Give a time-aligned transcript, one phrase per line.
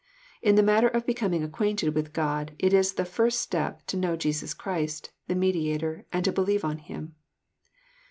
[0.41, 4.15] In the matter of becoming acquainted with God it is the first step to know
[4.15, 7.13] Jesus Christ, the Mediator, and to believe on Him.